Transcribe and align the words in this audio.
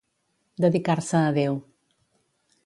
Dedicar-se 0.63 1.19
a 1.29 1.35
Déu. 1.37 1.55